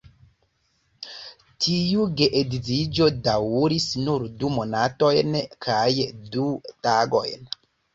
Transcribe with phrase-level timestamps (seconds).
[1.65, 5.89] Tiu geedziĝo daŭris nur du monatojn kaj
[6.37, 6.53] du
[6.87, 7.53] tagojn.